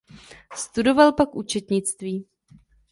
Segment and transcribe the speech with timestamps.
[0.55, 2.25] Studoval pak účetnictví.